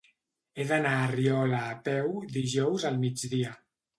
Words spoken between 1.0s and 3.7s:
a Riola a peu dijous al migdia.